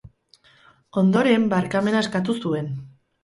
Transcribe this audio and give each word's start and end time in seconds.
Ondoren, 1.01 1.45
barkamena 1.53 2.01
eskatu 2.07 2.37
zuen. 2.47 2.73